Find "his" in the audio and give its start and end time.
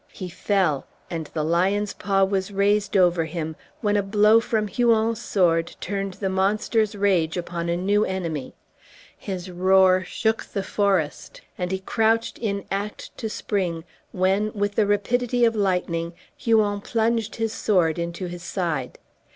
9.15-9.51, 17.35-17.53, 18.25-18.41